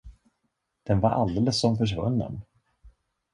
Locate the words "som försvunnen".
1.61-2.41